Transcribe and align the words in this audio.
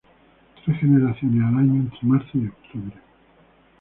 Tres 0.65 0.79
generaciones 0.79 1.43
al 1.43 1.57
año 1.59 1.73
entre 1.75 1.99
marzo 2.01 2.29
y 2.33 2.47
octubre. 2.47 2.95